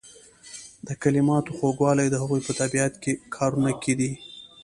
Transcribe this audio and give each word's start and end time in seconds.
د 0.87 0.89
کلماتو 1.01 1.55
خوږوالی 1.57 2.07
د 2.09 2.15
هغوی 2.21 2.41
په 2.47 2.53
طبیعي 2.59 2.91
کارونه 3.35 3.71
کې 3.81 3.93
دی. 3.99 4.11